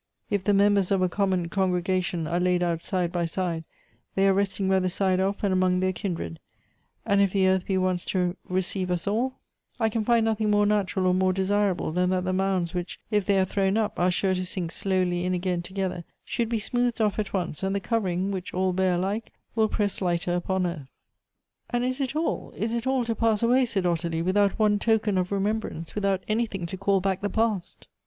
If 0.31 0.43
the 0.43 0.53
members 0.55 0.89
of 0.89 1.03
a 1.03 1.07
common 1.09 1.47
congregation 1.49 2.25
are 2.25 2.39
laid 2.39 2.63
out 2.63 2.81
side 2.81 3.11
by 3.11 3.25
side, 3.25 3.65
they 4.15 4.27
are 4.27 4.33
resting 4.33 4.67
by 4.67 4.79
the 4.79 4.89
side 4.89 5.19
of, 5.19 5.43
and 5.43 5.53
among 5.53 5.79
their 5.79 5.93
kindred; 5.93 6.39
and, 7.05 7.21
if 7.21 7.31
the 7.33 7.47
earth 7.47 7.67
be 7.67 7.77
once 7.77 8.03
to 8.05 8.35
receive 8.49 8.89
us 8.89 9.05
all, 9.05 9.35
I 9.79 9.89
can 9.89 10.03
find 10.03 10.25
nothing 10.25 10.49
more 10.49 10.65
natural 10.65 11.05
or 11.05 11.13
more 11.13 11.31
desirable 11.33 11.91
than 11.91 12.09
that 12.09 12.23
the 12.23 12.33
mounds, 12.33 12.73
which, 12.73 12.99
if 13.11 13.25
they 13.25 13.39
are 13.39 13.45
thrown 13.45 13.77
up, 13.77 13.99
are 13.99 14.09
sure 14.09 14.33
to 14.33 14.43
sink 14.43 14.71
slowly 14.71 15.23
in 15.23 15.35
again 15.35 15.61
together, 15.61 16.03
should 16.25 16.49
be 16.49 16.57
smoothed 16.57 16.97
ofi" 16.97 17.19
at 17.19 17.31
once, 17.31 17.61
and 17.61 17.75
the 17.75 17.79
covering, 17.79 18.31
which 18.31 18.55
all 18.55 18.73
bear 18.73 18.95
alike, 18.95 19.31
will 19.53 19.69
press 19.69 20.01
lighter 20.01 20.33
upon 20.33 20.65
each." 20.65 20.79
"And 21.69 21.83
is 21.83 22.01
it 22.01 22.15
all, 22.15 22.53
is 22.55 22.73
it 22.73 22.87
all 22.87 23.05
to 23.05 23.13
pass 23.13 23.43
away," 23.43 23.65
said 23.65 23.85
Ottilie, 23.85 24.23
"without 24.23 24.57
one 24.57 24.79
token 24.79 25.19
of 25.19 25.31
remembrance, 25.31 25.93
without 25.93 26.23
anything 26.27 26.65
to 26.65 26.75
call 26.77 27.01
back 27.01 27.21
the 27.21 27.29
past 27.29 27.87